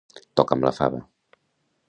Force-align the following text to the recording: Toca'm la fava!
Toca'm 0.39 0.65
la 0.69 0.73
fava! 0.79 1.03